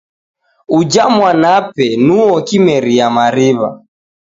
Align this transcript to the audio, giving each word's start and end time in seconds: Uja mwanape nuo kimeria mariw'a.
Uja 0.77 1.05
mwanape 1.15 1.85
nuo 2.05 2.33
kimeria 2.47 3.07
mariw'a. 3.15 3.69